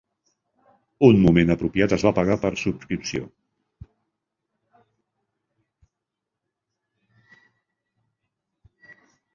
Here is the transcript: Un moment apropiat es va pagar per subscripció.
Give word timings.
Un 1.07 1.19
moment 1.25 1.51
apropiat 1.55 1.93
es 1.97 2.05
va 2.07 2.13
pagar 2.19 2.37
per 2.45 2.51
subscripció. 2.61 3.29